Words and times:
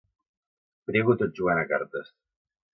Prego 0.87 1.17
tot 1.21 1.37
jugant 1.41 1.63
a 1.67 1.69
cartes. 1.75 2.13